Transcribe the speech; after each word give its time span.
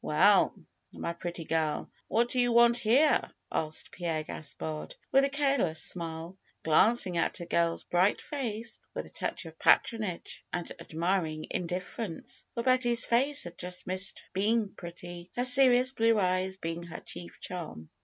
^^Well, 0.03 0.55
my 0.93 1.13
pretty 1.13 1.45
girl, 1.45 1.91
what 2.07 2.31
do 2.31 2.39
you 2.39 2.51
want 2.51 2.79
here?" 2.79 3.29
asked 3.51 3.91
Pierre 3.91 4.23
Gaspard, 4.23 4.95
with 5.11 5.23
a 5.23 5.29
careless 5.29 5.79
smile, 5.83 6.39
glancing 6.63 7.19
at 7.19 7.35
the 7.35 7.45
girl's 7.45 7.83
bright 7.83 8.19
face 8.19 8.79
with 8.95 9.05
a 9.05 9.11
touch 9.11 9.45
of 9.45 9.59
patronage 9.59 10.43
and 10.51 10.71
admiring 10.79 11.45
indifference, 11.51 12.45
for 12.55 12.63
Betty's 12.63 13.05
face 13.05 13.43
had 13.43 13.59
just 13.59 13.85
missed 13.85 14.19
being 14.33 14.69
pretty, 14.69 15.29
her 15.35 15.45
serious 15.45 15.93
blue 15.93 16.17
eyes 16.19 16.57
being 16.57 16.81
her 16.81 17.01
chief 17.01 17.39
charm. 17.39 17.91